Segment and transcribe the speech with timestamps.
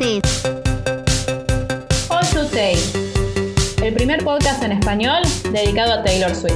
[0.00, 0.14] All
[2.32, 2.76] to Tay,
[3.82, 6.54] el primer podcast en español dedicado a Taylor Swift.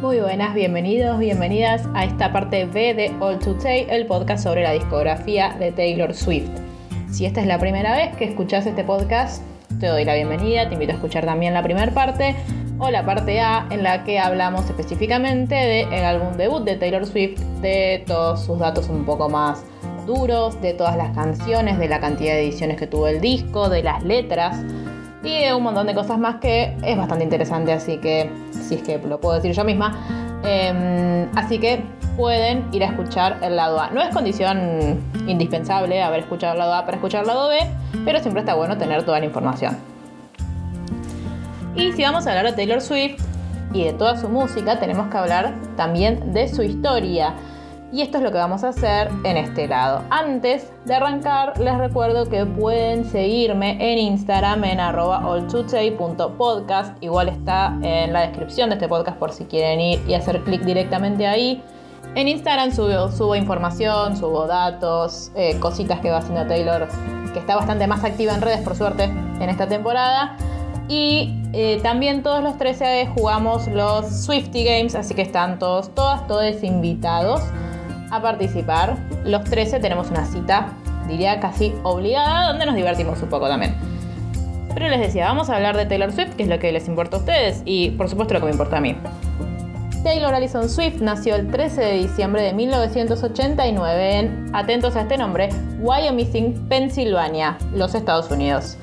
[0.00, 4.64] Muy buenas, bienvenidos, bienvenidas a esta parte B de All to Tay, el podcast sobre
[4.64, 6.50] la discografía de Taylor Swift.
[7.10, 9.42] Si esta es la primera vez que escuchas este podcast,
[9.80, 12.36] te doy la bienvenida, te invito a escuchar también la primera parte
[12.78, 17.40] o la parte A en la que hablamos específicamente del álbum debut de Taylor Swift,
[17.62, 19.64] de todos sus datos un poco más
[20.06, 23.82] duros, de todas las canciones, de la cantidad de ediciones que tuvo el disco, de
[23.82, 24.62] las letras
[25.24, 28.82] y de un montón de cosas más que es bastante interesante, así que si es
[28.82, 29.98] que lo puedo decir yo misma.
[30.44, 31.82] Em, así que
[32.18, 33.90] pueden ir a escuchar el lado A.
[33.90, 37.58] No es condición indispensable haber escuchado el lado A para escuchar el lado B,
[38.04, 39.78] pero siempre está bueno tener toda la información.
[41.76, 43.22] Y si vamos a hablar de Taylor Swift
[43.72, 47.34] y de toda su música, tenemos que hablar también de su historia.
[47.92, 50.02] Y esto es lo que vamos a hacer en este lado.
[50.10, 55.22] Antes de arrancar, les recuerdo que pueden seguirme en Instagram en arroba.
[57.00, 60.62] Igual está en la descripción de este podcast por si quieren ir y hacer clic
[60.62, 61.62] directamente ahí.
[62.14, 66.88] En Instagram subo, subo información, subo datos, eh, cositas que va haciendo Taylor,
[67.32, 70.36] que está bastante más activa en redes por suerte en esta temporada.
[70.88, 76.26] Y eh, también todos los 13 jugamos los Swifty Games, así que están todos, todas,
[76.26, 77.42] todos invitados
[78.10, 78.96] a participar.
[79.24, 80.72] Los 13 tenemos una cita,
[81.06, 83.74] diría casi obligada, donde nos divertimos un poco también.
[84.72, 87.16] Pero les decía, vamos a hablar de Taylor Swift, que es lo que les importa
[87.16, 88.96] a ustedes y por supuesto lo que me importa a mí.
[90.02, 95.48] Taylor Allison Swift nació el 13 de diciembre de 1989 en, atentos a este nombre,
[95.80, 98.76] Wyoming, Pensilvania, los Estados Unidos.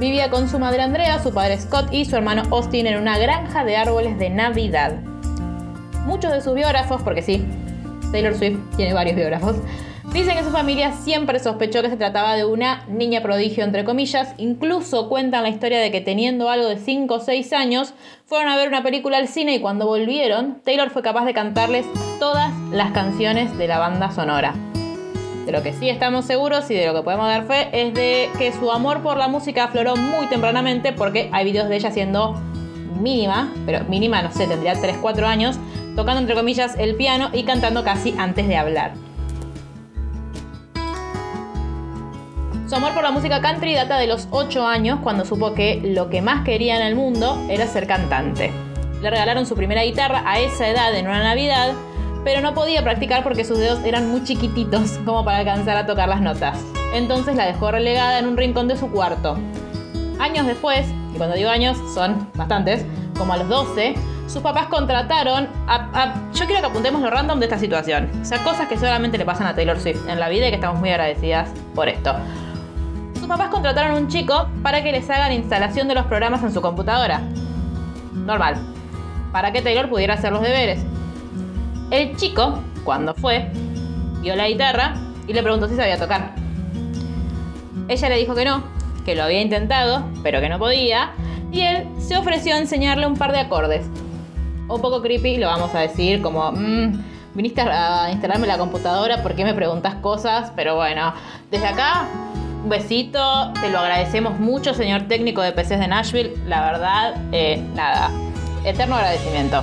[0.00, 3.64] Vivía con su madre Andrea, su padre Scott y su hermano Austin en una granja
[3.64, 4.96] de árboles de Navidad.
[6.06, 7.46] Muchos de sus biógrafos, porque sí,
[8.10, 9.56] Taylor Swift tiene varios biógrafos,
[10.14, 14.32] dicen que su familia siempre sospechó que se trataba de una niña prodigio, entre comillas.
[14.38, 18.56] Incluso cuentan la historia de que teniendo algo de 5 o 6 años, fueron a
[18.56, 21.84] ver una película al cine y cuando volvieron, Taylor fue capaz de cantarles
[22.20, 24.54] todas las canciones de la banda sonora.
[25.46, 28.30] De lo que sí estamos seguros y de lo que podemos dar fe es de
[28.38, 32.40] que su amor por la música afloró muy tempranamente porque hay videos de ella siendo
[33.00, 35.58] mínima, pero mínima no sé, tendría 3-4 años,
[35.96, 38.92] tocando entre comillas el piano y cantando casi antes de hablar.
[42.66, 46.08] Su amor por la música country data de los 8 años cuando supo que lo
[46.08, 48.52] que más quería en el mundo era ser cantante.
[49.02, 51.74] Le regalaron su primera guitarra a esa edad en una Navidad
[52.24, 56.08] pero no podía practicar porque sus dedos eran muy chiquititos como para alcanzar a tocar
[56.08, 56.58] las notas.
[56.94, 59.36] Entonces la dejó relegada en un rincón de su cuarto.
[60.18, 62.84] Años después, y cuando digo años son bastantes,
[63.18, 63.94] como a los 12,
[64.26, 68.10] sus papás contrataron a, Yo quiero que apuntemos lo random de esta situación.
[68.22, 70.56] O sea, cosas que solamente le pasan a Taylor Swift en la vida y que
[70.56, 72.14] estamos muy agradecidas por esto.
[73.24, 76.52] Sus papás contrataron a un chico para que les hagan instalación de los programas en
[76.52, 77.22] su computadora.
[78.12, 78.56] Normal.
[79.32, 80.84] Para que Taylor pudiera hacer los deberes.
[81.90, 83.50] El chico, cuando fue,
[84.20, 84.96] vio la guitarra
[85.26, 86.34] y le preguntó si sabía tocar.
[87.88, 88.62] Ella le dijo que no,
[89.06, 91.12] que lo había intentado, pero que no podía,
[91.50, 93.86] y él se ofreció a enseñarle un par de acordes.
[94.68, 97.02] Un poco creepy, lo vamos a decir, como, mmm,
[97.32, 100.52] viniste a instalarme la computadora, ¿por qué me preguntas cosas?
[100.54, 101.14] Pero bueno,
[101.50, 102.06] desde acá,
[102.64, 107.62] un besito, te lo agradecemos mucho, señor técnico de PCs de Nashville, la verdad, eh,
[107.74, 108.10] nada,
[108.64, 109.62] eterno agradecimiento.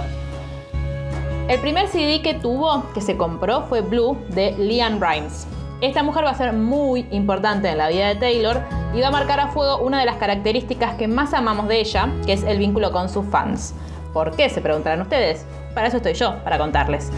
[1.48, 5.48] El primer CD que tuvo, que se compró, fue Blue de Leanne Rimes.
[5.82, 8.62] Esta mujer va a ser muy importante en la vida de Taylor
[8.94, 12.08] y va a marcar a fuego una de las características que más amamos de ella,
[12.28, 13.74] que es el vínculo con sus fans.
[14.14, 14.48] ¿Por qué?
[14.48, 15.44] Se preguntarán ustedes.
[15.74, 17.12] Para eso estoy yo, para contarles.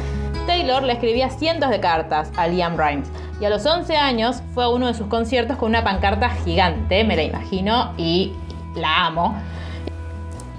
[0.47, 3.09] Taylor le escribía cientos de cartas a Liam Rimes
[3.43, 7.03] y a los 11 años fue a uno de sus conciertos con una pancarta gigante,
[7.03, 8.31] me la imagino, y
[8.73, 9.35] la amo.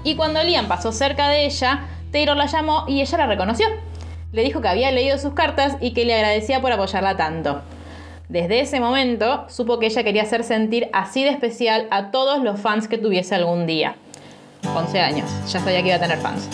[0.03, 3.65] Y cuando Liam pasó cerca de ella, Taylor la llamó y ella la reconoció.
[4.33, 7.63] Le dijo que había leído sus cartas y que le agradecía por apoyarla tanto.
[8.29, 12.59] Desde ese momento supo que ella quería hacer sentir así de especial a todos los
[12.59, 13.95] fans que tuviese algún día.
[14.75, 16.47] 11 años, ya sabía que iba a tener fans.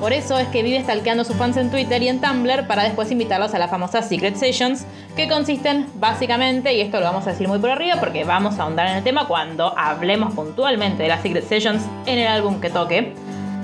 [0.00, 2.82] Por eso es que vive stalkeando a sus fans en Twitter y en Tumblr para
[2.82, 4.86] después invitarlos a las famosas Secret Sessions,
[5.16, 8.64] que consisten básicamente, y esto lo vamos a decir muy por arriba porque vamos a
[8.64, 12.70] ahondar en el tema cuando hablemos puntualmente de las Secret Sessions en el álbum que
[12.70, 13.14] toque,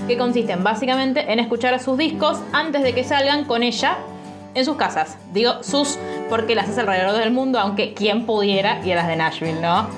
[0.06, 3.98] que consisten básicamente en escuchar sus discos antes de que salgan con ella
[4.54, 5.18] en sus casas.
[5.32, 5.98] Digo sus
[6.28, 9.88] porque las hace alrededor del mundo, aunque quien pudiera y a las de Nashville, ¿no?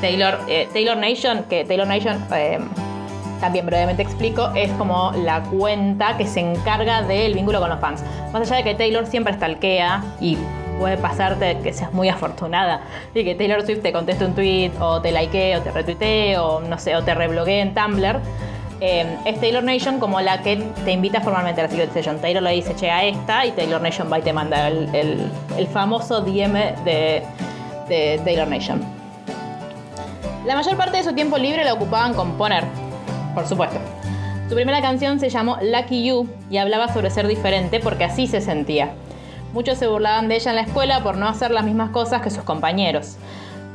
[0.00, 2.58] Taylor, eh, Taylor Nation, que Taylor Nation, eh,
[3.42, 8.04] también brevemente explico, es como la cuenta que se encarga del vínculo con los fans.
[8.32, 10.38] Más allá de que Taylor siempre stalkea y
[10.78, 12.82] puede pasarte que seas muy afortunada
[13.14, 16.60] y que Taylor Swift te conteste un tweet o te likee o te retuitee o
[16.60, 18.20] no sé, o te rebloguee en Tumblr.
[18.80, 22.20] Eh, es Taylor Nation como la que te invita formalmente a la Secret Session.
[22.20, 25.30] Taylor le dice, che, a esta, y Taylor Nation va y te manda el,
[25.72, 27.24] famoso DM de,
[27.88, 28.80] de Taylor Nation.
[30.46, 32.64] La mayor parte de su tiempo libre la ocupaban componer,
[33.34, 33.78] por supuesto.
[34.48, 38.40] Su primera canción se llamó Lucky You y hablaba sobre ser diferente porque así se
[38.40, 38.92] sentía.
[39.52, 42.30] Muchos se burlaban de ella en la escuela por no hacer las mismas cosas que
[42.30, 43.16] sus compañeros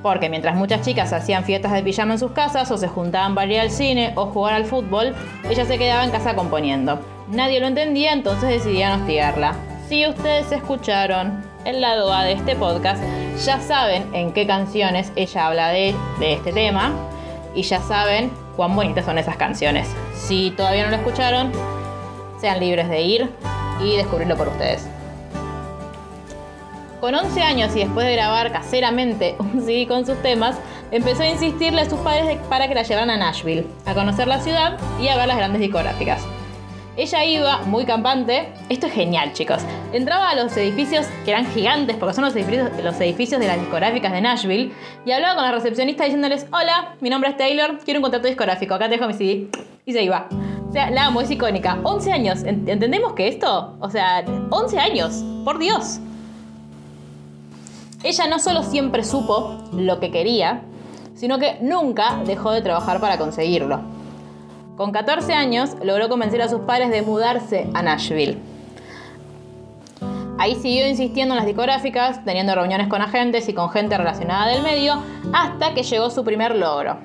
[0.02, 3.52] porque mientras muchas chicas hacían fiestas de pijama en sus casas o se juntaban para
[3.52, 5.14] ir al cine o jugar al fútbol,
[5.50, 7.00] ella se quedaba en casa componiendo.
[7.30, 9.56] Nadie lo entendía, entonces decidían hostigarla.
[9.90, 13.04] Si ustedes escucharon el lado A de este podcast,
[13.46, 16.94] ya saben en qué canciones ella habla de, de este tema
[17.54, 19.88] y ya saben cuán bonitas son esas canciones.
[20.14, 21.52] Si todavía no lo escucharon,
[22.42, 23.30] sean libres de ir
[23.82, 24.86] y descubrirlo por ustedes.
[27.00, 30.58] Con 11 años y después de grabar caseramente un CD con sus temas,
[30.92, 34.40] empezó a insistirle a sus padres para que la llevaran a Nashville, a conocer la
[34.40, 36.27] ciudad y a ver las grandes discográficas.
[36.98, 39.62] Ella iba, muy campante, esto es genial chicos,
[39.94, 43.60] entraba a los edificios que eran gigantes porque son los edificios, los edificios de las
[43.60, 44.72] discográficas de Nashville
[45.06, 48.74] y hablaba con la recepcionista diciéndoles, hola, mi nombre es Taylor, quiero un contrato discográfico,
[48.74, 49.48] acá te dejo mi CD.
[49.86, 50.28] Y se iba.
[50.68, 51.80] O sea, la amo, es icónica.
[51.84, 53.78] 11 años, ¿entendemos que esto?
[53.80, 56.00] O sea, 11 años, por Dios.
[58.04, 60.64] Ella no solo siempre supo lo que quería,
[61.16, 63.97] sino que nunca dejó de trabajar para conseguirlo.
[64.78, 68.38] Con 14 años logró convencer a sus padres de mudarse a Nashville.
[70.38, 74.62] Ahí siguió insistiendo en las discográficas, teniendo reuniones con agentes y con gente relacionada del
[74.62, 75.02] medio,
[75.34, 76.98] hasta que llegó su primer logro.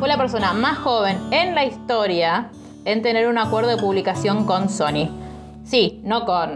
[0.00, 2.48] Fue la persona más joven en la historia
[2.84, 5.08] en tener un acuerdo de publicación con Sony.
[5.62, 6.54] Sí, no con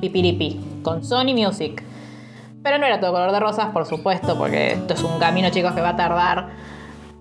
[0.00, 1.80] Pipiripi, con Sony Music.
[2.64, 5.74] Pero no era todo color de rosas, por supuesto, porque esto es un camino, chicos,
[5.74, 6.48] que va a tardar.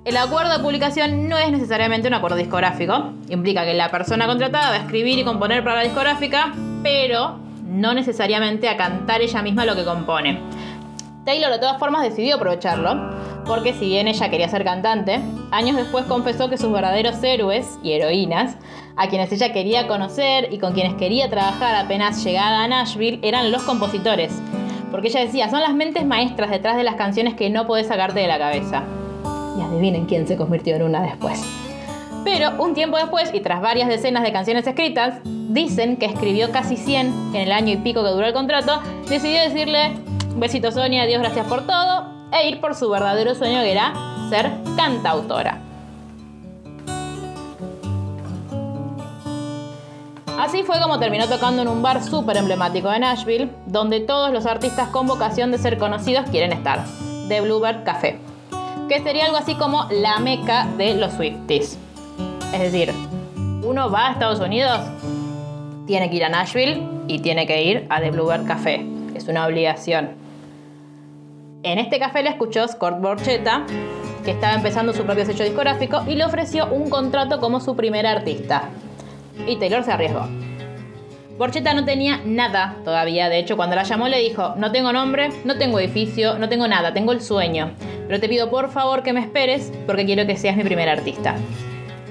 [0.06, 3.14] El acuerdo de publicación no es necesariamente un acuerdo discográfico.
[3.30, 6.54] Implica que la persona contratada va a escribir y componer para la discográfica,
[6.84, 10.42] pero no necesariamente a cantar ella misma lo que compone.
[11.24, 13.12] Taylor de todas formas decidió aprovecharlo,
[13.46, 15.22] porque si bien ella quería ser cantante,
[15.52, 18.58] años después confesó que sus verdaderos héroes y heroínas,
[18.98, 23.54] a quienes ella quería conocer y con quienes quería trabajar apenas llegada a Nashville, eran
[23.54, 24.42] los compositores
[24.92, 28.20] porque ella decía, son las mentes maestras detrás de las canciones que no podés sacarte
[28.20, 28.84] de la cabeza.
[29.58, 31.44] Y adivinen quién se convirtió en una después.
[32.24, 36.78] Pero un tiempo después, y tras varias decenas de canciones escritas, dicen que escribió casi
[36.78, 39.92] 100 en el año y pico que duró el contrato, decidió decirle,
[40.38, 43.94] besito Sonia, Dios gracias por todo, e ir por su verdadero sueño que era
[44.30, 45.60] ser cantautora.
[50.40, 54.46] Así fue como terminó tocando en un bar súper emblemático de Nashville, donde todos los
[54.46, 56.84] artistas con vocación de ser conocidos quieren estar,
[57.28, 58.20] The Bluebird Café,
[58.88, 61.78] que sería algo así como la meca de los Swifties.
[62.54, 62.92] Es decir,
[63.64, 64.80] uno va a Estados Unidos,
[65.88, 68.86] tiene que ir a Nashville y tiene que ir a The Bluebird Café.
[69.16, 70.12] Es una obligación.
[71.64, 73.66] En este café le escuchó Scott Borchetta,
[74.26, 78.06] que estaba empezando su propio sello discográfico, y le ofreció un contrato como su primer
[78.06, 78.70] artista
[79.48, 80.28] y Taylor se arriesgó.
[81.38, 85.30] Borchetta no tenía nada todavía, de hecho cuando la llamó le dijo, no tengo nombre,
[85.46, 87.72] no tengo edificio, no tengo nada, tengo el sueño,
[88.08, 91.36] pero te pido por favor que me esperes porque quiero que seas mi primer artista.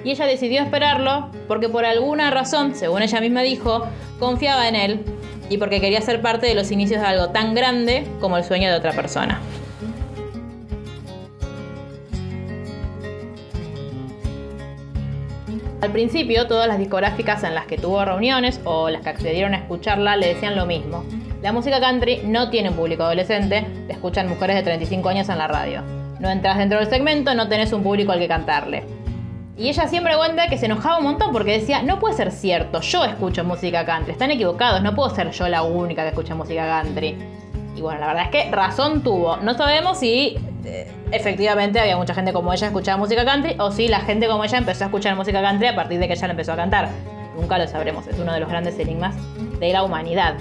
[0.05, 3.87] Y ella decidió esperarlo porque por alguna razón, según ella misma dijo,
[4.19, 5.05] confiaba en él
[5.49, 8.71] y porque quería ser parte de los inicios de algo tan grande como el sueño
[8.71, 9.41] de otra persona.
[15.83, 19.57] Al principio, todas las discográficas en las que tuvo reuniones o las que accedieron a
[19.57, 21.05] escucharla le decían lo mismo.
[21.43, 25.39] La música country no tiene un público adolescente, te escuchan mujeres de 35 años en
[25.39, 25.83] la radio.
[26.21, 28.85] No entras dentro del segmento, no tenés un público al que cantarle.
[29.59, 32.81] Y ella siempre cuenta que se enojaba un montón porque decía, no puede ser cierto,
[32.81, 36.65] yo escucho música country, están equivocados, no puedo ser yo la única que escucha música
[36.65, 37.19] country.
[37.75, 39.39] Y bueno, la verdad es que razón tuvo.
[39.39, 40.39] No sabemos si
[41.11, 44.59] efectivamente había mucha gente como ella escuchaba música country o si la gente como ella
[44.59, 46.88] empezó a escuchar música country a partir de que ella la empezó a cantar.
[47.37, 49.14] Nunca lo sabremos, es uno de los grandes enigmas
[49.59, 50.35] de la humanidad.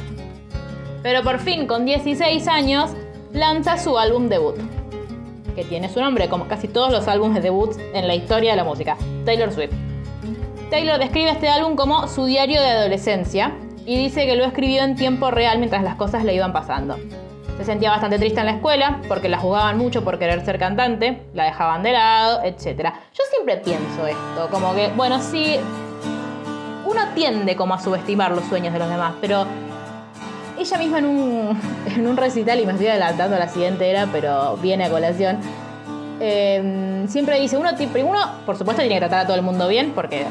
[1.03, 2.91] Pero por fin, con 16 años,
[3.31, 4.55] lanza su álbum debut,
[5.55, 8.57] que tiene su nombre, como casi todos los álbumes de debut en la historia de
[8.57, 9.73] la música, Taylor Swift.
[10.69, 13.53] Taylor describe este álbum como su diario de adolescencia
[13.85, 16.97] y dice que lo escribió en tiempo real mientras las cosas le iban pasando
[17.61, 21.21] Se sentía bastante triste en la escuela porque la juzgaban mucho por querer ser cantante,
[21.35, 22.89] la dejaban de lado, etc.
[23.13, 25.57] Yo siempre pienso esto, como que, bueno, sí,
[26.87, 29.45] uno tiende como a subestimar los sueños de los demás, pero
[30.57, 31.61] ella misma en un,
[31.95, 35.37] en un recital, y me estoy adelantando a la siguiente era, pero viene a colación,
[36.19, 37.69] em, siempre dice, uno,
[38.03, 40.25] uno por supuesto tiene que tratar a todo el mundo bien, porque,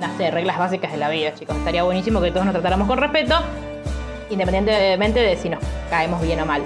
[0.00, 1.56] no sé, reglas básicas de la vida, chicos.
[1.56, 3.34] Estaría buenísimo que todos nos tratáramos con respeto,
[4.32, 5.60] independientemente de si nos
[5.90, 6.62] caemos bien o mal.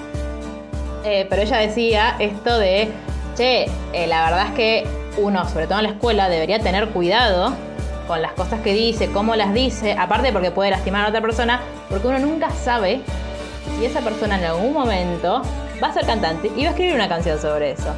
[1.05, 2.89] Eh, pero ella decía esto de,
[3.37, 4.87] che, eh, la verdad es que
[5.19, 7.55] uno, sobre todo en la escuela, debería tener cuidado
[8.07, 11.61] con las cosas que dice, cómo las dice, aparte porque puede lastimar a otra persona,
[11.89, 13.01] porque uno nunca sabe
[13.79, 15.43] si esa persona en algún momento
[15.83, 17.93] va a ser cantante y va a escribir una canción sobre eso.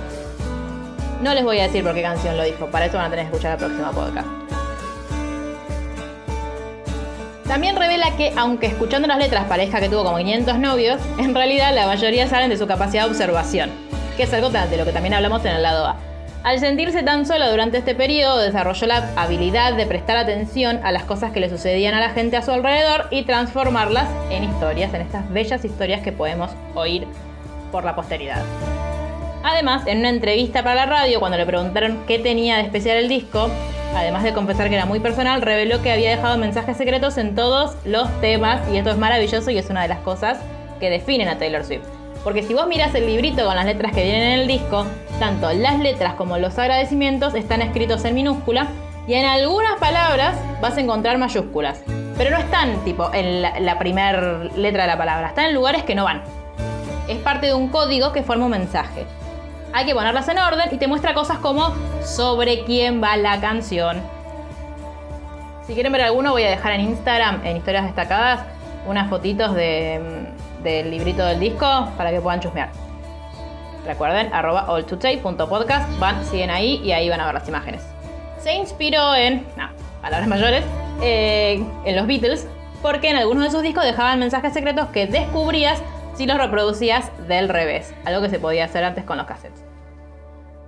[1.22, 3.26] No les voy a decir por qué canción lo dijo, para eso van a tener
[3.26, 4.47] que escuchar el próximo podcast.
[7.48, 11.74] También revela que, aunque escuchando las letras parezca que tuvo como 500 novios, en realidad
[11.74, 13.70] la mayoría salen de su capacidad de observación,
[14.18, 15.96] que es algo de lo que también hablamos en el lado A.
[16.44, 21.04] Al sentirse tan sola durante este periodo, desarrolló la habilidad de prestar atención a las
[21.04, 25.00] cosas que le sucedían a la gente a su alrededor y transformarlas en historias, en
[25.00, 27.06] estas bellas historias que podemos oír
[27.72, 28.42] por la posteridad.
[29.42, 33.08] Además, en una entrevista para la radio, cuando le preguntaron qué tenía de especial el
[33.08, 33.50] disco,
[33.94, 37.76] además de confesar que era muy personal, reveló que había dejado mensajes secretos en todos
[37.84, 40.38] los temas y esto es maravilloso y es una de las cosas
[40.80, 41.86] que definen a Taylor Swift.
[42.24, 44.86] Porque si vos miras el librito con las letras que vienen en el disco,
[45.18, 48.68] tanto las letras como los agradecimientos están escritos en minúscula
[49.06, 51.82] y en algunas palabras vas a encontrar mayúsculas.
[52.16, 55.84] Pero no están tipo en la, la primera letra de la palabra, están en lugares
[55.84, 56.22] que no van.
[57.06, 59.06] Es parte de un código que forma un mensaje
[59.72, 64.02] hay que ponerlas en orden y te muestra cosas como sobre quién va la canción.
[65.66, 68.40] Si quieren ver alguno, voy a dejar en Instagram, en historias destacadas,
[68.86, 72.70] unas fotitos del librito del disco para que puedan chusmear.
[73.84, 77.82] Recuerden, arroba alltoday.podcast, van, siguen ahí y ahí van a ver las imágenes.
[78.38, 79.68] Se inspiró en, no,
[80.00, 80.64] palabras mayores,
[81.02, 82.46] eh, en los Beatles,
[82.82, 85.82] porque en algunos de sus discos dejaban mensajes secretos que descubrías
[86.18, 89.62] si los reproducías del revés, algo que se podía hacer antes con los cassettes.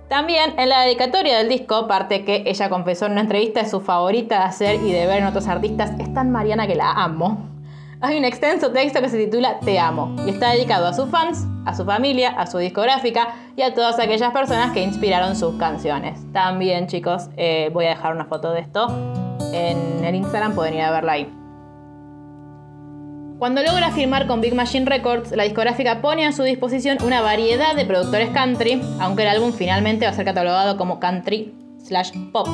[0.07, 3.81] También en la dedicatoria del disco, parte que ella confesó en una entrevista es su
[3.81, 7.49] favorita de hacer y de ver en otros artistas, es tan Mariana que la amo.
[8.01, 11.45] Hay un extenso texto que se titula Te amo y está dedicado a sus fans,
[11.65, 16.17] a su familia, a su discográfica y a todas aquellas personas que inspiraron sus canciones.
[16.31, 18.87] También chicos, eh, voy a dejar una foto de esto
[19.51, 21.40] en el Instagram, pueden ir a verla ahí.
[23.41, 27.75] Cuando logra firmar con Big Machine Records, la discográfica pone a su disposición una variedad
[27.75, 31.51] de productores country, aunque el álbum finalmente va a ser catalogado como country
[31.83, 32.47] slash pop.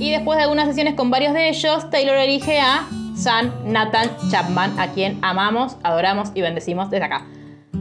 [0.00, 4.80] Y después de algunas sesiones con varios de ellos, Taylor elige a San Nathan Chapman,
[4.80, 7.26] a quien amamos, adoramos y bendecimos desde acá.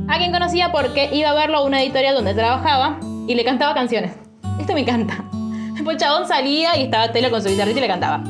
[0.09, 3.73] A quien conocía porque iba a verlo a una editorial donde trabajaba y le cantaba
[3.73, 4.11] canciones.
[4.59, 5.23] Esto me encanta.
[5.79, 8.21] El chabón salía y estaba Taylor con su guitarrita y le cantaba.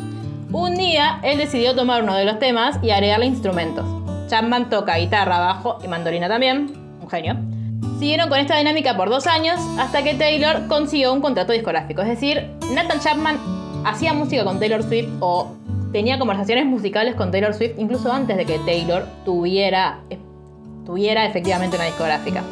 [0.52, 3.86] Un día, él decidió tomar uno de los temas y agregarle instrumentos.
[4.30, 7.36] Chapman toca guitarra, bajo y mandolina también, un genio.
[8.00, 12.02] Siguieron con esta dinámica por dos años hasta que Taylor consiguió un contrato discográfico.
[12.02, 13.38] Es decir, Nathan Chapman
[13.86, 15.52] hacía música con Taylor Swift o
[15.92, 20.00] tenía conversaciones musicales con Taylor Swift incluso antes de que Taylor tuviera,
[20.86, 22.44] tuviera efectivamente una discográfica.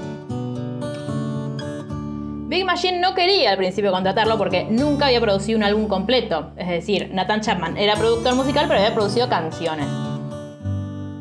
[2.47, 6.51] Big Machine no quería al principio contratarlo porque nunca había producido un álbum completo.
[6.57, 9.87] Es decir, Nathan Chapman era productor musical pero había producido canciones.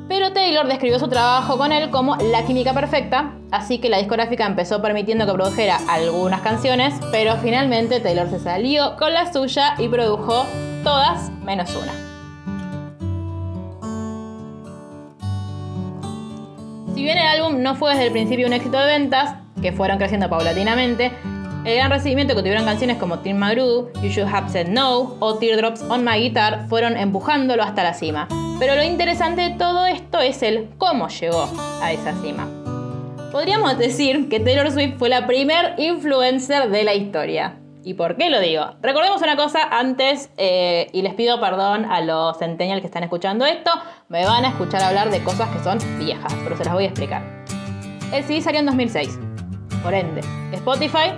[0.06, 4.44] Pero Taylor describió su trabajo con él como la química perfecta, así que la discográfica
[4.44, 9.88] empezó permitiendo que produjera algunas canciones, pero finalmente Taylor se salió con la suya y
[9.88, 10.44] produjo
[10.84, 11.92] todas menos una.
[16.94, 19.98] Si bien el álbum no fue desde el principio un éxito de ventas, que fueron
[19.98, 21.12] creciendo paulatinamente,
[21.64, 25.38] el gran recibimiento que tuvieron canciones como Tim McGrew, You Should Have Said No o
[25.38, 28.28] Teardrops on My Guitar fueron empujándolo hasta la cima.
[28.58, 31.48] Pero lo interesante de todo esto es el cómo llegó
[31.80, 32.46] a esa cima.
[33.32, 37.56] Podríamos decir que Taylor Swift fue la primer influencer de la historia.
[37.82, 38.76] ¿Y por qué lo digo?
[38.80, 43.44] Recordemos una cosa antes, eh, y les pido perdón a los centennials que están escuchando
[43.44, 43.70] esto,
[44.08, 46.88] me van a escuchar hablar de cosas que son viejas, pero se las voy a
[46.88, 47.22] explicar.
[48.12, 49.18] El CD salió en 2006.
[49.84, 51.12] Por ende, Spotify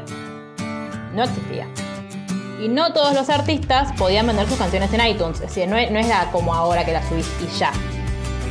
[1.14, 1.68] no existía.
[2.61, 5.40] Y no todos los artistas podían vender sus canciones en iTunes.
[5.40, 6.00] Es decir, no es, no
[6.32, 7.70] como ahora que la subís y ya.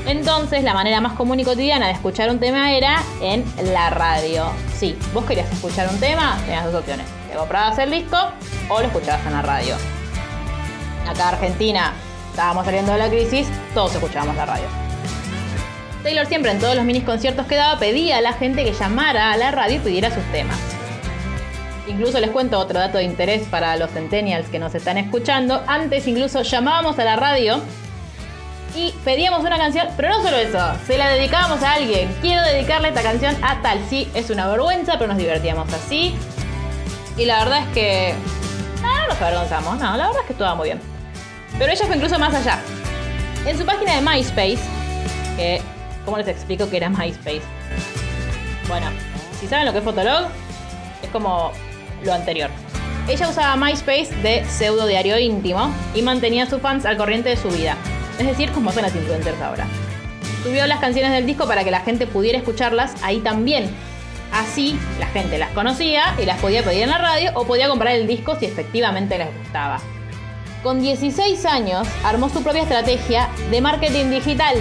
[0.06, 3.44] Entonces, la manera más común y cotidiana de escuchar un tema era en
[3.74, 4.46] la radio.
[4.74, 7.06] Sí, vos querías escuchar un tema, tenías dos opciones.
[7.30, 8.18] Te comprabas el disco
[8.70, 9.76] o lo escuchabas en la radio.
[11.10, 11.94] Acá en Argentina
[12.30, 14.85] estábamos saliendo de la crisis, todos escuchábamos la radio.
[16.06, 19.32] Taylor siempre en todos los minis conciertos que daba pedía a la gente que llamara
[19.32, 20.60] a la radio y pidiera sus temas.
[21.88, 25.64] Incluso les cuento otro dato de interés para los centennials que nos están escuchando.
[25.66, 27.60] Antes incluso llamábamos a la radio
[28.76, 32.16] y pedíamos una canción, pero no solo eso, se la dedicábamos a alguien.
[32.22, 33.80] Quiero dedicarle esta canción a tal.
[33.90, 36.16] Sí, es una vergüenza, pero nos divertíamos así.
[37.18, 38.14] Y la verdad es que...
[38.84, 40.80] No, no nos avergonzamos, no, la verdad es que estuvo muy bien.
[41.58, 42.60] Pero ella fue incluso más allá.
[43.48, 44.60] En su página de MySpace,
[45.36, 45.75] que...
[46.06, 47.42] ¿Cómo les explico que era MySpace?
[48.68, 48.88] Bueno,
[49.40, 50.28] si saben lo que es Fotolog,
[51.02, 51.52] es como
[52.04, 52.50] lo anterior.
[53.08, 57.38] Ella usaba MySpace de pseudo diario íntimo y mantenía a sus fans al corriente de
[57.38, 57.76] su vida.
[58.20, 59.68] Es decir, como son las influencers ahora.
[60.44, 63.70] Subió las canciones del disco para que la gente pudiera escucharlas ahí también.
[64.32, 67.96] Así la gente las conocía y las podía pedir en la radio o podía comprar
[67.96, 69.80] el disco si efectivamente les gustaba.
[70.62, 74.56] Con 16 años armó su propia estrategia de marketing digital.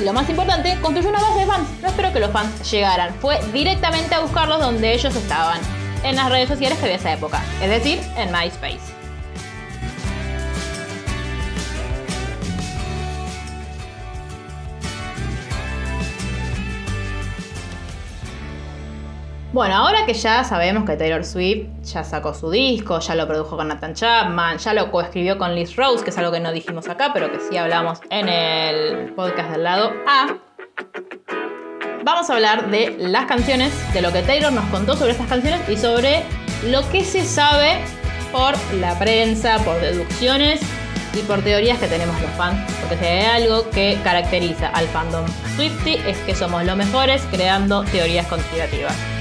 [0.00, 1.68] Y lo más importante, construyó una base de fans.
[1.80, 5.60] No espero que los fans llegaran, fue directamente a buscarlos donde ellos estaban
[6.02, 9.03] en las redes sociales que había esa época, es decir, en MySpace.
[19.54, 23.56] Bueno, ahora que ya sabemos que Taylor Swift ya sacó su disco, ya lo produjo
[23.56, 26.88] con Nathan Chapman, ya lo coescribió con Liz Rose, que es algo que no dijimos
[26.88, 30.38] acá, pero que sí hablamos en el podcast del lado A,
[32.02, 35.60] vamos a hablar de las canciones, de lo que Taylor nos contó sobre estas canciones
[35.68, 36.24] y sobre
[36.66, 37.78] lo que se sabe
[38.32, 40.62] por la prensa, por deducciones
[41.14, 42.60] y por teorías que tenemos los fans.
[42.80, 48.26] Porque si algo que caracteriza al fandom Swifty es que somos los mejores creando teorías
[48.26, 49.13] conspirativas.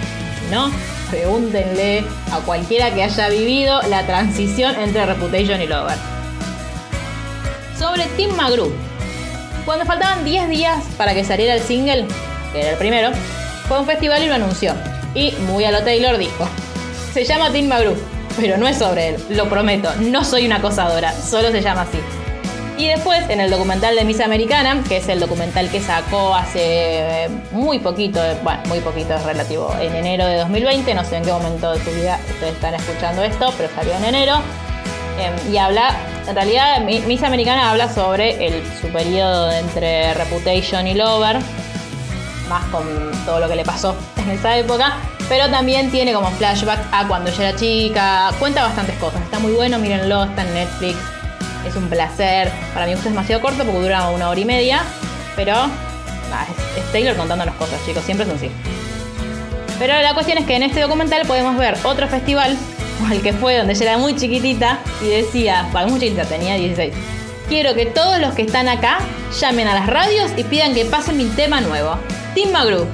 [0.54, 0.72] ¿No?
[1.10, 5.98] Pregúntenle a cualquiera que haya vivido la transición entre Reputation y Lover.
[7.76, 8.72] Sobre Tim McGrew.
[9.66, 12.06] Cuando faltaban 10 días para que saliera el single,
[12.52, 13.10] que era el primero,
[13.68, 14.76] fue a un festival y lo anunció.
[15.16, 16.48] Y muy a lo Taylor dijo,
[17.14, 17.96] se llama Tim McGrew,
[18.40, 21.98] pero no es sobre él, lo prometo, no soy una acosadora, solo se llama así.
[22.78, 27.30] Y después, en el documental de Miss Americana, que es el documental que sacó hace
[27.52, 31.32] muy poquito, bueno, muy poquito es relativo, en enero de 2020, no sé en qué
[31.32, 34.42] momento de su vida ustedes están escuchando esto, pero salió en enero.
[35.20, 35.96] Em, y habla,
[36.28, 41.38] en realidad, Miss Americana habla sobre su periodo entre Reputation y Lover,
[42.50, 42.84] más con
[43.24, 44.98] todo lo que le pasó en esa época,
[45.30, 49.52] pero también tiene como flashback a cuando ella era chica, cuenta bastantes cosas, está muy
[49.52, 50.98] bueno, mírenlo, está en Netflix,
[51.68, 54.82] es un placer, para mí es demasiado corto porque dura una hora y media,
[55.36, 55.54] pero
[56.78, 58.50] es, Taylor contándonos cosas, chicos, siempre es un sí.
[59.80, 62.58] Pero la cuestión es que en este documental podemos ver otro festival,
[63.12, 66.94] el que fue donde ella era muy chiquitita y decía, bueno, muy chiquitita, tenía 16.
[67.50, 69.00] Quiero que todos los que están acá
[69.40, 71.98] llamen a las radios y pidan que pasen mi tema nuevo.
[72.34, 72.88] Tim McGrew.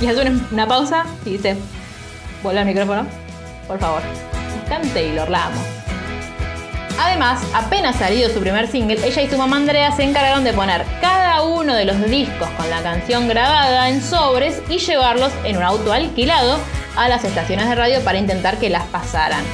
[0.00, 1.56] Y hace una pausa y dice,
[2.42, 3.06] vuelve al micrófono,
[3.66, 4.02] por favor.
[4.62, 5.75] Está Taylor, la amo.
[6.98, 10.82] Además, apenas salido su primer single, ella y su mamá Andrea se encargaron de poner
[11.00, 15.62] cada uno de los discos con la canción grabada en sobres y llevarlos en un
[15.62, 16.58] auto alquilado
[16.96, 19.44] a las estaciones de radio para intentar que las pasaran.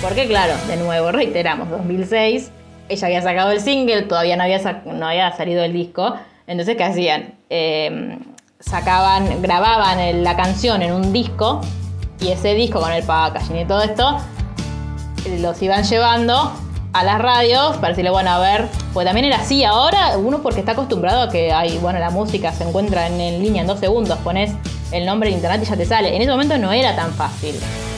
[0.00, 2.52] Porque claro, de nuevo, reiteramos, 2006,
[2.88, 6.14] ella había sacado el single, todavía no había, salido el disco,
[6.46, 7.34] entonces ¿qué hacían?
[7.50, 8.18] Eh,
[8.60, 11.60] sacaban, grababan la canción en un disco
[12.20, 14.18] y ese disco con el packaging y todo esto
[15.40, 16.52] los iban llevando
[16.94, 20.60] a las radios para decirle, bueno, a ver, pues también era así ahora, uno porque
[20.60, 24.16] está acostumbrado a que hay, bueno, la música se encuentra en, línea en dos segundos,
[24.20, 24.52] pones
[24.92, 26.14] el nombre de internet y ya te sale.
[26.14, 27.56] En ese momento no era tan fácil.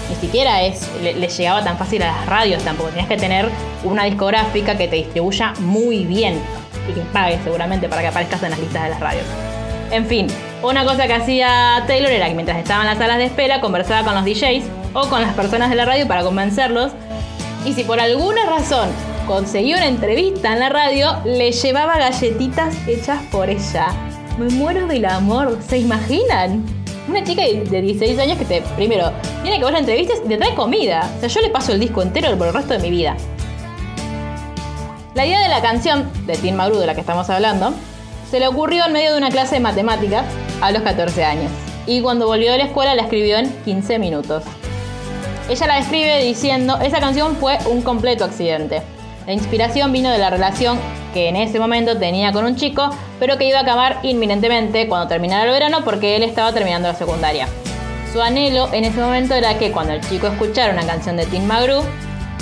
[0.09, 2.88] Ni siquiera es, le, le llegaba tan fácil a las radios tampoco.
[2.88, 3.50] Tenías que tener
[3.85, 6.40] una discográfica que te distribuya muy bien
[6.88, 9.26] y que pague seguramente para que aparezcas en las listas de las radios.
[9.90, 10.26] En fin,
[10.62, 14.04] una cosa que hacía Taylor era que mientras estaba en las salas de espera conversaba
[14.04, 16.92] con los DJs o con las personas de la radio para convencerlos.
[17.66, 18.88] Y si por alguna razón
[19.26, 23.88] conseguía una entrevista en la radio, le llevaba galletitas hechas por ella.
[24.38, 26.64] Me muero del amor, ¿se imaginan?
[27.09, 29.11] Una chica de 16 años que te, primero,
[29.42, 31.11] tiene que ver entrevistas y te trae comida.
[31.16, 33.16] O sea, yo le paso el disco entero por el resto de mi vida.
[35.14, 37.74] La idea de la canción de Tim McGrew, de la que estamos hablando,
[38.31, 40.24] se le ocurrió en medio de una clase de matemáticas
[40.61, 41.50] a los 14 años.
[41.85, 44.44] Y cuando volvió de la escuela la escribió en 15 minutos.
[45.48, 48.82] Ella la describe diciendo, esa canción fue un completo accidente.
[49.26, 50.76] La inspiración vino de la relación
[51.14, 55.06] que en ese momento tenía con un chico, pero que iba a acabar inminentemente cuando
[55.06, 57.46] terminara el verano porque él estaba terminando la secundaria.
[58.12, 61.44] Su anhelo en ese momento era que cuando el chico escuchara una canción de Tim
[61.44, 61.82] McGrew,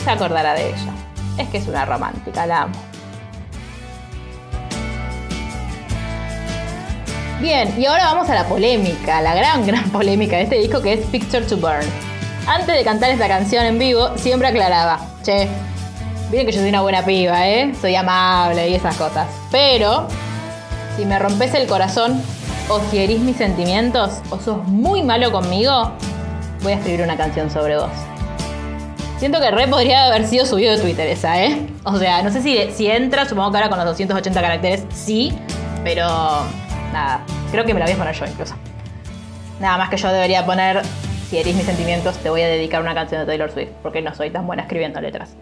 [0.02, 0.94] se acordara de ella.
[1.36, 2.74] Es que es una romántica, la amo.
[7.42, 10.94] Bien, y ahora vamos a la polémica, la gran, gran polémica de este disco que
[10.94, 12.13] es Picture to Burn.
[12.46, 15.48] Antes de cantar esta canción en vivo, siempre aclaraba, che,
[16.30, 17.74] miren que yo soy una buena piba, ¿eh?
[17.80, 19.26] Soy amable y esas cosas.
[19.50, 20.06] Pero,
[20.96, 22.20] si me rompes el corazón,
[22.68, 25.92] o si mis sentimientos, o sos muy malo conmigo,
[26.62, 27.90] voy a escribir una canción sobre vos.
[29.18, 31.66] Siento que re podría haber sido subido de Twitter esa, ¿eh?
[31.84, 35.32] O sea, no sé si, si entra, supongo que ahora con los 280 caracteres sí,
[35.82, 36.06] pero
[36.92, 38.54] nada, creo que me la voy a poner yo incluso.
[39.60, 40.82] Nada más que yo debería poner,
[41.34, 44.14] si herís mis sentimientos, te voy a dedicar una canción de Taylor Swift, porque no
[44.14, 45.34] soy tan buena escribiendo letras.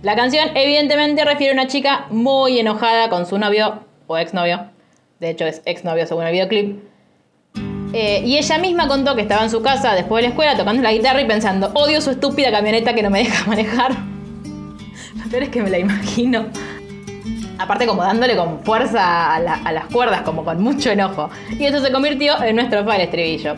[0.00, 4.68] La canción evidentemente refiere a una chica muy enojada con su novio o exnovio,
[5.18, 6.84] de hecho es exnovio según el videoclip,
[7.92, 10.80] eh, y ella misma contó que estaba en su casa después de la escuela tocando
[10.80, 13.96] la guitarra y pensando, odio su estúpida camioneta que no me deja manejar.
[15.16, 16.46] Lo peor es que me la imagino.
[17.58, 21.30] Aparte como dándole con fuerza a, las cuerdas, como con mucho enojo.
[21.58, 23.56] Y eso se convirtió en nuestro el estribillo.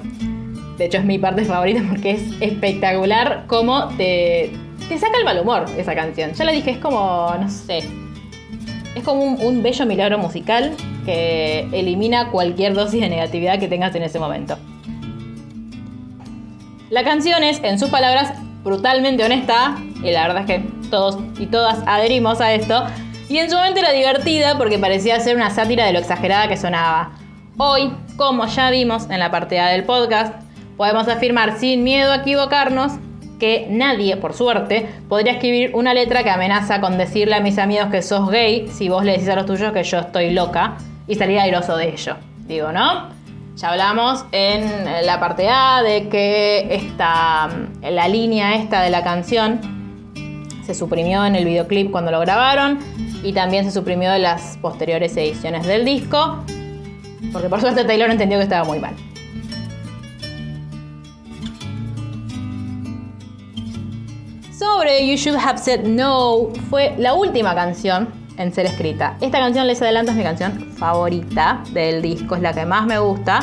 [0.79, 4.53] De hecho es mi parte favorita porque es espectacular cómo te,
[4.89, 6.33] te saca el mal humor esa canción.
[6.33, 7.89] Ya lo dije, es como, no sé,
[8.95, 10.73] es como un, bello milagro musical
[11.05, 14.57] que elimina cualquier dosis de negatividad que tengas en ese momento.
[16.91, 21.47] La canción es, en sus palabras, brutalmente honesta, y la verdad es que todos y
[21.47, 22.85] todas adherimos a esto,
[23.29, 26.57] y en su momento era divertida porque parecía ser una sátira de lo exagerada que
[26.57, 27.13] sonaba.
[27.57, 30.44] Hoy, como ya vimos en la partida del podcast,
[30.77, 32.93] podemos afirmar sin miedo a equivocarnos
[33.39, 37.89] que nadie, por suerte, podría escribir una letra que amenaza con decirle a mis amigos
[37.91, 41.15] que sos gay si vos le decís a los tuyos que yo estoy loca y
[41.17, 42.17] salir airoso de ello.
[42.47, 43.09] Digo, ¿no?
[43.57, 47.49] Ya hablamos en la parte A de que esta,
[47.83, 49.61] la línea esta de la canción
[50.65, 52.79] se suprimió en el videoclip cuando lo grabaron
[53.23, 56.45] y también se suprimió de las posteriores ediciones del disco,
[57.33, 58.95] porque por suerte Taylor entendió que estaba muy mal.
[64.64, 69.16] Sobre You Should Have Said No fue la última canción en ser escrita.
[69.20, 72.98] Esta canción, les adelanto, es mi canción favorita del disco, es la que más me
[72.98, 73.40] gusta.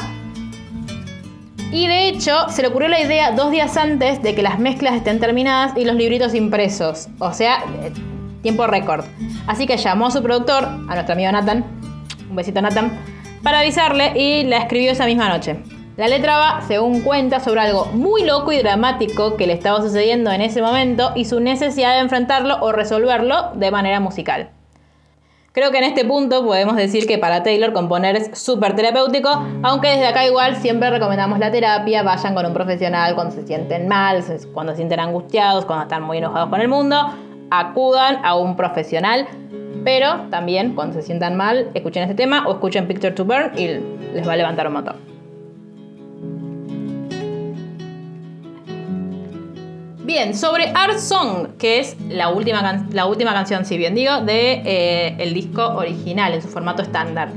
[1.71, 4.95] Y de hecho, se le ocurrió la idea dos días antes de que las mezclas
[4.95, 7.07] estén terminadas y los libritos impresos.
[7.19, 7.93] O sea, eh,
[8.41, 9.05] tiempo récord.
[9.45, 11.63] Así que llamó a su productor, a nuestro amigo Nathan,
[12.29, 12.99] un besito Nathan,
[13.43, 15.61] para avisarle y la escribió esa misma noche.
[16.01, 20.31] La letra va, según cuenta, sobre algo muy loco y dramático que le estaba sucediendo
[20.31, 24.49] en ese momento y su necesidad de enfrentarlo o resolverlo de manera musical.
[25.51, 29.29] Creo que en este punto podemos decir que para Taylor componer es súper terapéutico,
[29.61, 33.87] aunque desde acá igual siempre recomendamos la terapia, vayan con un profesional cuando se sienten
[33.87, 34.23] mal,
[34.55, 36.95] cuando se sienten angustiados, cuando están muy enojados con el mundo,
[37.51, 39.27] acudan a un profesional,
[39.83, 43.67] pero también cuando se sientan mal, escuchen este tema o escuchen Picture to Burn y
[44.15, 45.10] les va a levantar un montón.
[50.11, 54.61] Bien, sobre Art Song, que es la última, la última canción, si bien digo, de
[54.65, 57.31] eh, el disco original en su formato estándar.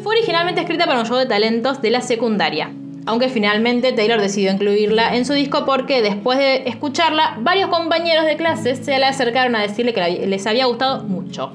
[0.00, 2.70] Fue originalmente escrita para un show de talentos de la secundaria,
[3.06, 8.36] aunque finalmente Taylor decidió incluirla en su disco porque después de escucharla, varios compañeros de
[8.36, 11.54] clases se le acercaron a decirle que les había gustado mucho.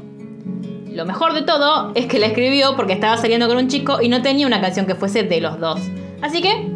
[0.92, 4.10] Lo mejor de todo es que la escribió porque estaba saliendo con un chico y
[4.10, 5.80] no tenía una canción que fuese de los dos.
[6.22, 6.68] Así que,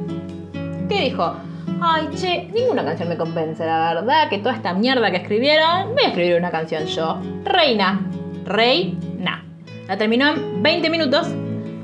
[0.87, 1.35] ¿qué dijo?
[1.81, 6.03] Ay, che, ninguna canción me convence, la verdad, que toda esta mierda que escribieron, voy
[6.03, 7.19] a escribir una canción yo.
[7.45, 8.01] Reina.
[8.45, 9.43] Reina.
[9.87, 11.27] La terminó en 20 minutos.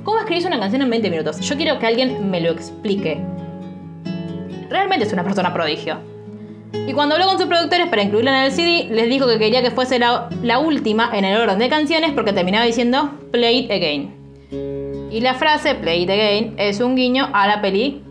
[0.03, 1.39] ¿Cómo escribís una canción en 20 minutos?
[1.39, 3.19] Yo quiero que alguien me lo explique.
[4.69, 5.97] Realmente es una persona prodigio.
[6.87, 9.63] Y cuando habló con sus productores para incluirla en el CD, les dijo que quería
[9.63, 10.29] que fuese la,
[10.59, 14.13] última en el orden de canciones porque terminaba diciendo Play it again.
[15.11, 18.03] Y la frase Play it again es un guiño a la peli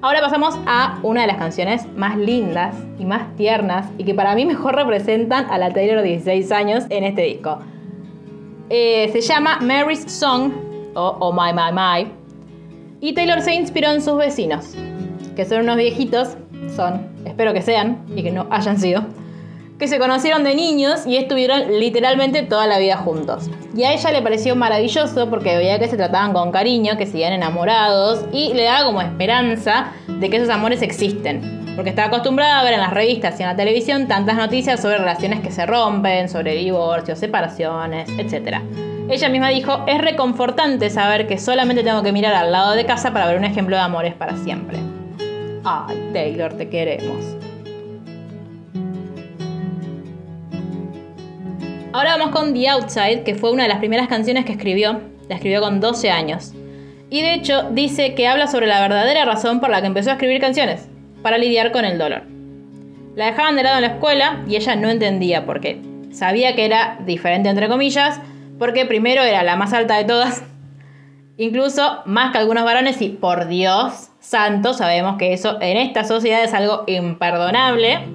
[0.00, 4.34] Ahora pasamos a una de las canciones más lindas y más tiernas y que para
[4.34, 7.58] mí mejor representan a la Taylor de 16 años en este disco.
[8.70, 10.52] Eh, se llama Mary's Song
[10.94, 12.12] o Oh My My My
[13.00, 14.74] y Taylor se inspiró en sus vecinos,
[15.36, 16.36] que son unos viejitos,
[16.74, 19.04] son, espero que sean y que no hayan sido,
[19.78, 23.48] que se conocieron de niños y estuvieron literalmente toda la vida juntos.
[23.76, 27.32] Y a ella le pareció maravilloso porque veía que se trataban con cariño, que siguen
[27.32, 31.74] enamorados y le daba como esperanza de que esos amores existen.
[31.76, 34.98] Porque estaba acostumbrada a ver en las revistas y en la televisión tantas noticias sobre
[34.98, 38.58] relaciones que se rompen, sobre divorcios, separaciones, etc.
[39.08, 43.12] Ella misma dijo, es reconfortante saber que solamente tengo que mirar al lado de casa
[43.12, 44.78] para ver un ejemplo de amores para siempre.
[45.62, 47.47] Ay, Taylor, te queremos.
[51.98, 55.00] Ahora vamos con The Outside, que fue una de las primeras canciones que escribió.
[55.28, 56.52] La escribió con 12 años.
[57.10, 60.12] Y de hecho dice que habla sobre la verdadera razón por la que empezó a
[60.12, 60.88] escribir canciones,
[61.22, 62.22] para lidiar con el dolor.
[63.16, 65.82] La dejaban de lado en la escuela y ella no entendía por qué.
[66.12, 68.20] Sabía que era diferente entre comillas,
[68.60, 70.44] porque primero era la más alta de todas,
[71.36, 76.44] incluso más que algunos varones y por Dios santo sabemos que eso en esta sociedad
[76.44, 78.06] es algo imperdonable.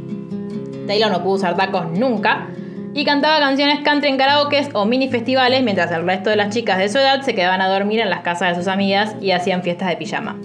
[0.87, 2.47] Taylor no pudo usar tacos nunca
[2.93, 6.77] y cantaba canciones country en karaoke o mini festivales mientras el resto de las chicas
[6.77, 9.63] de su edad se quedaban a dormir en las casas de sus amigas y hacían
[9.63, 10.37] fiestas de pijama.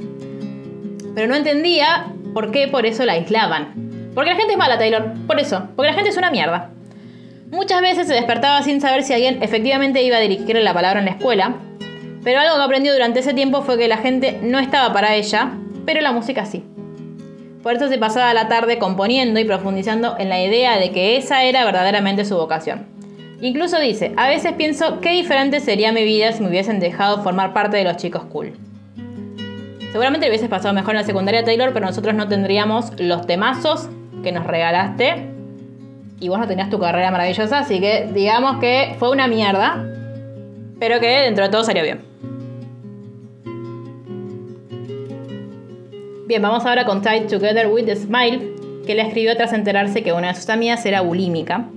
[1.14, 4.12] Pero no entendía por qué por eso la aislaban.
[4.14, 5.12] Porque la gente es mala, Taylor.
[5.26, 5.68] Por eso.
[5.76, 6.70] Porque la gente es una mierda.
[7.50, 11.06] Muchas veces se despertaba sin saber si alguien efectivamente iba a dirigirle la palabra en
[11.06, 11.54] la escuela.
[12.22, 15.52] Pero algo que aprendió durante ese tiempo fue que la gente no estaba para ella,
[15.86, 16.64] pero la música sí.
[17.68, 21.44] Por eso se pasaba la tarde componiendo y profundizando en la idea de que esa
[21.44, 22.86] era verdaderamente su vocación.
[23.42, 27.52] Incluso dice, a veces pienso qué diferente sería mi vida si me hubiesen dejado formar
[27.52, 28.54] parte de los chicos cool.
[29.92, 33.90] Seguramente le hubieses pasado mejor en la secundaria Taylor, pero nosotros no tendríamos los temazos
[34.22, 35.26] que nos regalaste.
[36.20, 39.84] Y vos no tenías tu carrera maravillosa, así que digamos que fue una mierda,
[40.80, 42.07] pero que dentro de todo salió bien.
[46.28, 48.52] Bien, vamos ahora con Tied Together with a Smile,
[48.86, 51.70] que le escribió tras enterarse que una de sus amigas era bulímica.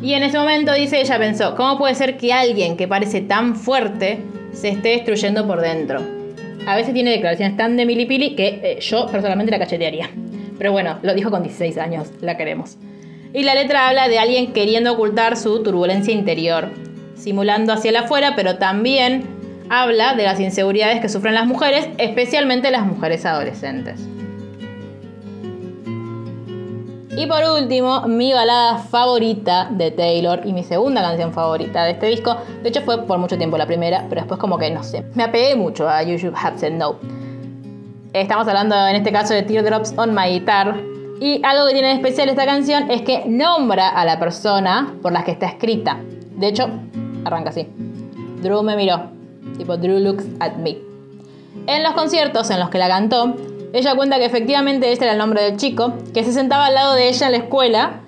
[0.00, 3.54] Y en ese momento, dice, ella pensó, ¿cómo puede ser que alguien que parece tan
[3.54, 4.20] fuerte
[4.54, 6.00] se esté destruyendo por dentro?
[6.66, 10.08] A veces tiene declaraciones tan de milipili que eh, yo personalmente la cachetearía.
[10.56, 12.78] Pero bueno, lo dijo con 16 años, la queremos.
[13.34, 16.70] Y la letra habla de alguien queriendo ocultar su turbulencia interior,
[17.14, 19.41] simulando hacia el afuera, pero también
[19.72, 24.06] habla de las inseguridades que sufren las mujeres, especialmente las mujeres adolescentes.
[27.16, 32.06] Y por último, mi balada favorita de Taylor y mi segunda canción favorita de este
[32.06, 32.36] disco.
[32.62, 35.06] De hecho, fue por mucho tiempo la primera, pero después, como que no sé.
[35.14, 36.96] Me apegué mucho a You Should Have Said No.
[38.12, 40.76] Estamos hablando en este caso de Teardrops on My Guitar.
[41.18, 45.12] Y algo que tiene de especial esta canción es que nombra a la persona por
[45.12, 45.98] la que está escrita.
[46.36, 46.68] De hecho,
[47.24, 47.66] arranca así.
[48.42, 49.21] Drew me miró
[49.58, 50.78] tipo Drew Looks at Me.
[51.66, 53.34] En los conciertos en los que la cantó,
[53.72, 56.94] ella cuenta que efectivamente este era el nombre del chico, que se sentaba al lado
[56.94, 58.00] de ella en la escuela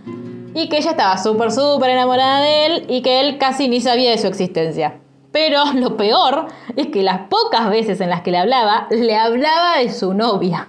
[0.55, 4.11] y que ella estaba súper, súper enamorada de él y que él casi ni sabía
[4.11, 4.99] de su existencia.
[5.33, 9.79] Pero lo peor es que las pocas veces en las que le hablaba, le hablaba
[9.79, 10.69] de su novia.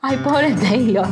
[0.00, 1.06] Ay, pobre Taylor.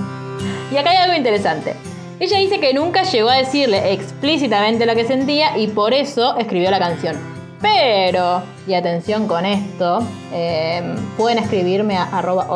[0.72, 1.74] Y acá hay algo interesante.
[2.20, 6.70] Ella dice que nunca llegó a decirle explícitamente lo que sentía y por eso escribió
[6.70, 7.37] la canción.
[7.60, 10.00] Pero, y atención con esto,
[10.32, 12.46] em, pueden escribirme a arroba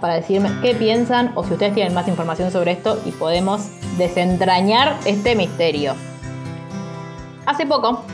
[0.00, 4.96] para decirme qué piensan o si ustedes tienen más información sobre esto y podemos desentrañar
[5.06, 5.94] este misterio.
[7.46, 8.04] Hace poco,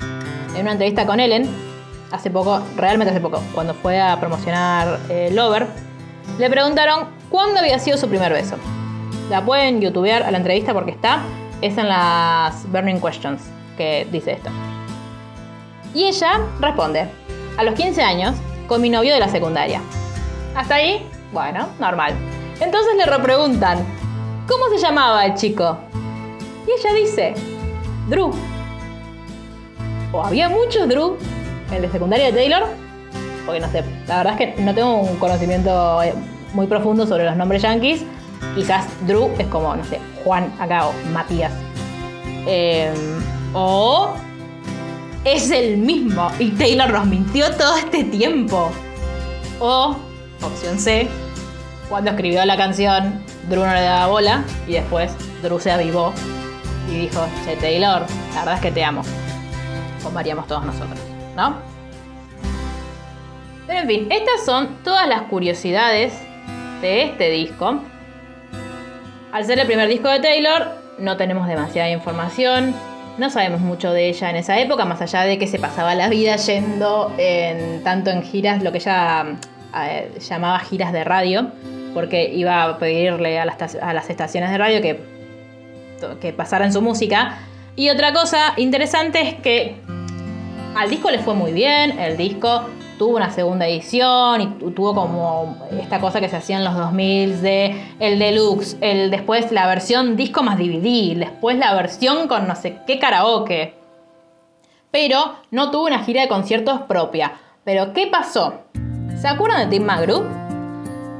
[0.54, 1.48] en una entrevista con Ellen,
[2.12, 5.66] hace poco, realmente hace poco, cuando fue a promocionar eh, Lover,
[6.38, 8.56] le preguntaron cuándo había sido su primer beso.
[9.28, 11.20] La pueden youtubear a la entrevista porque está,
[11.60, 13.42] es en las Burning Questions
[13.76, 14.50] que dice esto.
[15.98, 17.08] Y ella responde,
[17.56, 18.36] a los 15 años,
[18.68, 19.82] con mi novio de la secundaria.
[20.54, 22.14] Hasta ahí, bueno, normal.
[22.60, 23.84] Entonces le repreguntan,
[24.46, 25.76] ¿cómo se llamaba el chico?
[26.68, 27.34] Y ella dice,
[28.08, 28.30] Drew.
[30.12, 31.16] ¿O había muchos Drew
[31.72, 32.68] en la secundaria de Taylor?
[33.44, 36.14] Porque no sé, la verdad es que no tengo un conocimiento eh,
[36.54, 38.04] muy profundo sobre los nombres yankees.
[38.54, 41.52] Quizás Drew es como, no sé, Juan acá o Matías.
[42.46, 42.94] Em,
[43.52, 44.14] o
[45.24, 48.70] es el mismo y Taylor nos mintió todo este tiempo.
[49.60, 49.96] O,
[50.42, 51.08] opción C,
[51.88, 56.12] cuando escribió la canción, Drew no le daba bola y después Drew se avivó
[56.90, 59.02] y dijo, che Taylor, la verdad es que te amo.
[60.02, 60.98] Como haríamos todos nosotros,
[61.36, 61.56] ¿no?
[63.66, 66.14] Pero en fin, estas son todas las curiosidades
[66.80, 67.80] de este disco.
[69.32, 72.74] Al ser el primer disco de Taylor, no tenemos demasiada información.
[73.18, 76.08] No sabemos mucho de ella en esa época, más allá de que se pasaba la
[76.08, 79.36] vida yendo en, tanto en giras, lo que ella
[79.76, 81.50] eh, llamaba giras de radio,
[81.94, 87.38] porque iba a pedirle a las, estaciones de radio que pasaran su música.
[87.74, 89.76] Y otra cosa interesante es que
[90.76, 95.56] al disco le fue muy bien, el disco tuvo una segunda edición y tuvo como
[95.80, 100.16] esta cosa que se hacía en los 2000 de el deluxe, el después la versión
[100.16, 103.74] disco más DVD, después la versión con no sé qué karaoke.
[104.90, 107.32] Pero no tuvo una gira de conciertos propia.
[107.64, 108.54] Pero ¿qué pasó?
[109.16, 110.24] ¿Se acuerdan de Tim McGrew?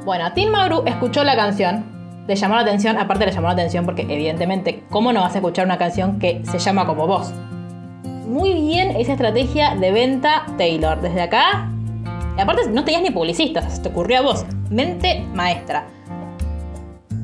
[0.05, 1.97] Bueno, Tim McGrew escuchó la canción
[2.29, 5.39] le llamó la atención, aparte le llamó la atención porque evidentemente, ¿cómo no vas a
[5.39, 7.33] escuchar una canción que se llama como vos?
[8.29, 11.01] Muy bien esa estrategia de venta Taylor.
[11.01, 11.67] Desde acá,
[12.37, 14.45] y aparte no tenías ni publicistas, se te ocurrió a vos.
[14.69, 15.87] Mente maestra.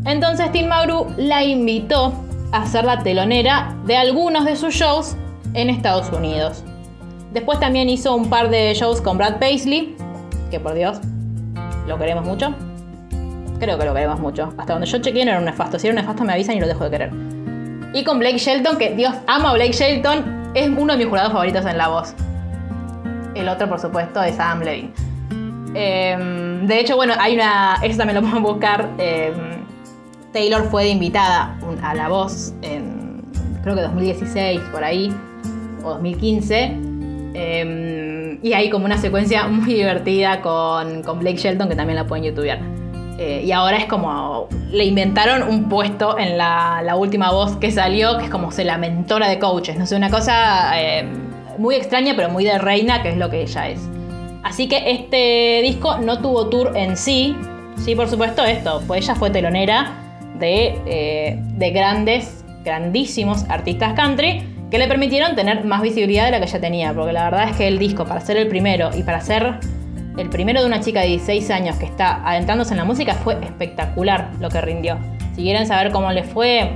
[0.03, 2.11] Entonces Tim Magru la invitó
[2.51, 5.15] a ser la telonera de algunos de sus shows
[5.53, 6.63] en Estados Unidos.
[7.33, 9.95] Después también hizo un par de shows con Brad Paisley,
[10.49, 10.99] que por Dios,
[11.85, 12.51] lo queremos mucho.
[13.59, 14.51] Creo que lo queremos mucho.
[14.57, 15.77] Hasta donde yo chequeé no era un nefasto.
[15.77, 17.11] Si era un nefasto me avisan y lo dejo de querer.
[17.93, 21.33] Y con Blake Shelton, que Dios ama a Blake Shelton, es uno de mis jurados
[21.33, 22.15] favoritos en La Voz.
[23.35, 24.91] El otro, por supuesto, es Adam Levine.
[25.75, 27.75] Em, de hecho, bueno, hay una.
[27.83, 28.89] Eso también lo podemos buscar.
[28.97, 29.33] Em,
[30.31, 33.21] Taylor fue de invitada a La Voz en.
[33.61, 35.13] Creo que 2016, por ahí.
[35.83, 36.63] O 2015.
[37.33, 42.07] Em, y hay como una secuencia muy divertida con, con Blake Shelton que también la
[42.07, 42.59] pueden youtubear.
[43.17, 44.47] Eh, y ahora es como.
[44.71, 48.77] Le inventaron un puesto en la, última voz que salió, que es como se la
[48.77, 49.77] mentora de coaches.
[49.77, 51.05] No sé, una cosa eh,
[51.57, 53.79] muy extraña, pero muy de reina, que es lo que ella es.
[54.43, 57.35] Así que este disco no tuvo tour en sí.
[57.77, 58.81] Sí, por supuesto, esto.
[58.85, 59.93] Pues ella fue telonera
[60.37, 66.39] de, eh, de grandes, grandísimos artistas country que le permitieron tener más visibilidad de la
[66.39, 66.93] que ella tenía.
[66.93, 69.59] Porque la verdad es que el disco, para ser el primero y para ser
[70.17, 73.37] el primero de una chica de 16 años que está adentrándose en la música fue
[73.43, 74.97] espectacular lo que rindió.
[75.35, 76.71] Si quieren saber cómo le fue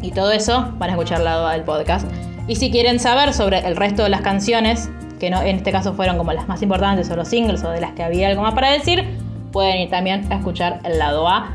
[0.00, 2.06] y todo eso, van a escuchar la del podcast.
[2.46, 5.94] Y si quieren saber sobre el resto de las canciones, que no, en este caso
[5.94, 8.54] fueron como las más importantes o los singles o de las que había algo más
[8.54, 9.04] para decir,
[9.52, 11.52] pueden ir también a escuchar el lado A.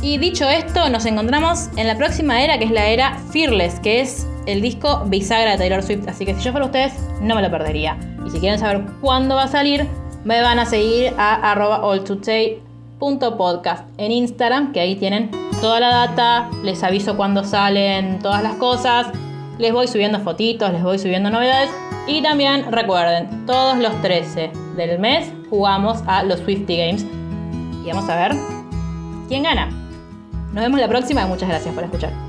[0.00, 4.00] Y dicho esto, nos encontramos en la próxima era, que es la era Fearless, que
[4.00, 6.08] es el disco bisagra de Taylor Swift.
[6.08, 7.98] Así que si yo fuera ustedes, no me lo perdería.
[8.26, 9.86] Y si quieren saber cuándo va a salir,
[10.28, 11.80] me van a seguir a arroba
[13.96, 15.30] en Instagram, que ahí tienen
[15.62, 19.06] toda la data, les aviso cuando salen todas las cosas,
[19.56, 21.70] les voy subiendo fotitos, les voy subiendo novedades
[22.06, 27.06] y también recuerden, todos los 13 del mes jugamos a los Swifty Games
[27.82, 28.36] y vamos a ver
[29.28, 29.70] quién gana.
[30.52, 32.27] Nos vemos la próxima y muchas gracias por escuchar.